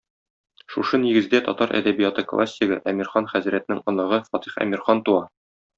Шушы 0.75 0.99
нигездә 1.03 1.41
татар 1.49 1.75
әдәбияты 1.81 2.25
классигы, 2.33 2.81
Әмирхан 2.93 3.31
хәзрәтнең 3.35 3.87
оныгы 3.93 4.25
Фатих 4.33 4.61
Әмирхан 4.67 5.09
туа. 5.11 5.27